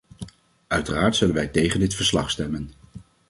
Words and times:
Uiteraard 0.67 1.15
zullen 1.15 1.35
wij 1.35 1.47
tegen 1.47 1.79
dit 1.79 1.93
verslag 1.93 2.29
stemmen. 2.31 2.71